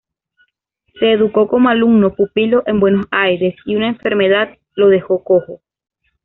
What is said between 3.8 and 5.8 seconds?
enfermedad lo dejó cojo.